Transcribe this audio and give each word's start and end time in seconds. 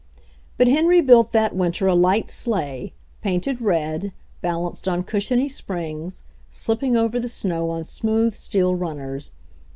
But 0.57 0.67
Henry 0.67 0.99
built 0.99 1.31
that 1.31 1.55
winter 1.55 1.85
a 1.85 1.93
light 1.93 2.27
sleigh, 2.27 2.91
painted 3.21 3.61
red, 3.61 4.11
balanced 4.41 4.87
on 4.87 5.03
cushiony 5.03 5.47
springs, 5.47 6.23
slip 6.49 6.79
ping 6.79 6.97
over 6.97 7.19
the 7.19 7.29
snow 7.29 7.69
on 7.69 7.83
smooth 7.83 8.33
steel 8.33 8.73
runners. 8.73 9.29